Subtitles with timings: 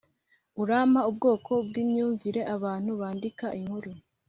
[0.61, 3.91] urampa ubwoko bwimyumvire abantu bandika inkuru.